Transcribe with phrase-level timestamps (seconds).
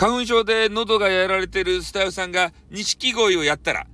[0.00, 3.86] 花粉症で喉がやられてるスタイフさんが錦鯉をやったら、